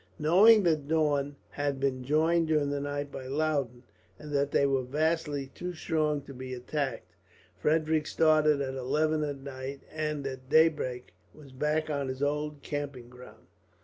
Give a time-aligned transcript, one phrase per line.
[0.17, 3.83] Knowing that Daun had been joined during the night by Loudon,
[4.17, 7.13] and that they were vastly too strong to be attacked,
[7.59, 13.09] Frederick started at eleven at night, and at daybreak was back on his old camping
[13.09, 13.45] ground.